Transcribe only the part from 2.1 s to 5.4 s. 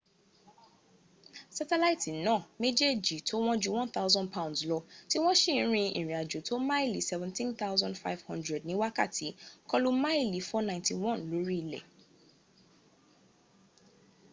náà méjèjì tó wọ́n ju 1000 pounds lọ, tí wọ́n